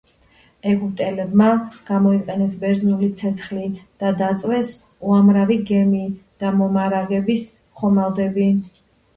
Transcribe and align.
ეგვიპტელებმა 0.69 1.49
გამოიყენეს 1.89 2.55
ბერძნული 2.63 3.09
ცეცხლი 3.19 3.65
და 4.05 4.13
დაწვეს 4.23 4.71
უამრავი 5.11 5.59
გემი 5.71 6.03
და 6.45 6.51
მომარაგების 6.63 7.45
ხომალდები. 7.83 8.53